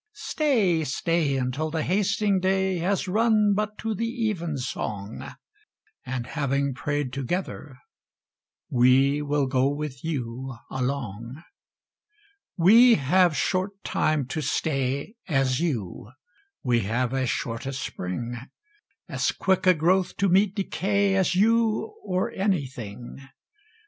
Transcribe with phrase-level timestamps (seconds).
[0.13, 5.35] Stay, stay Until the hasting day Has run But to the evensong;
[6.03, 7.77] And, having pray'd together,
[8.67, 11.43] we Will go with you along.
[12.57, 16.09] We have short time to stay, as you,
[16.63, 18.39] We have as short a spring;
[19.07, 23.17] As quick a growth to meet decay, As you, or anything.